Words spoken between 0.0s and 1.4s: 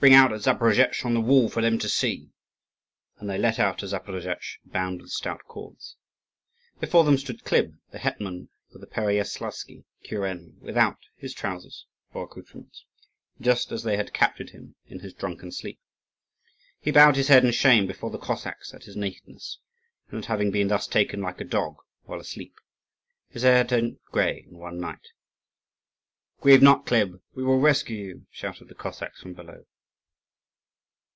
Bring out a Zaporozhetz on the